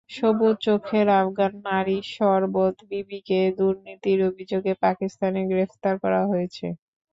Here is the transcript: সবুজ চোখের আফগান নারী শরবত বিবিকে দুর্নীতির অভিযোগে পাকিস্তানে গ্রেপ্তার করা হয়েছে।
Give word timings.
সবুজ 0.09 0.55
চোখের 0.65 1.07
আফগান 1.15 1.53
নারী 1.67 1.97
শরবত 2.11 2.75
বিবিকে 2.89 3.39
দুর্নীতির 3.57 4.19
অভিযোগে 4.29 4.73
পাকিস্তানে 4.83 5.41
গ্রেপ্তার 5.51 5.95
করা 6.03 6.21
হয়েছে। 6.27 6.65